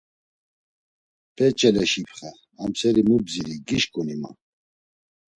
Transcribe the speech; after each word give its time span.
Be 1.35 1.45
Çeleşipxe, 1.59 2.29
amseri 2.61 3.03
mu 3.07 3.17
bziri 3.25 3.55
gişǩuni, 3.67 4.15
ma. 4.21 4.31